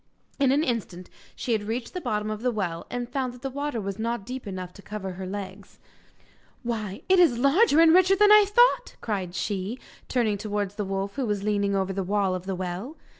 In 0.39 0.51
an 0.51 0.63
instant 0.63 1.11
she 1.35 1.51
had 1.51 1.61
reached 1.67 1.93
the 1.93 2.01
bottom 2.01 2.31
of 2.31 2.41
the 2.41 2.49
well, 2.49 2.87
and 2.89 3.07
found 3.07 3.33
that 3.33 3.43
the 3.43 3.51
water 3.51 3.79
was 3.79 3.99
not 3.99 4.25
deep 4.25 4.47
enough 4.47 4.73
to 4.73 4.81
cover 4.81 5.11
her 5.11 5.27
legs. 5.27 5.77
'Why, 6.63 7.03
it 7.07 7.19
is 7.19 7.37
larger 7.37 7.79
and 7.79 7.93
richer 7.93 8.15
than 8.15 8.31
I 8.31 8.45
thought,' 8.47 8.95
cried 8.99 9.35
she, 9.35 9.77
turning 10.09 10.39
towards 10.39 10.73
the 10.73 10.85
wolf, 10.85 11.17
who 11.17 11.27
was 11.27 11.43
leaning 11.43 11.75
over 11.75 11.93
the 11.93 12.01
wall 12.01 12.33
of 12.33 12.47
the 12.47 12.55
well. 12.55 12.97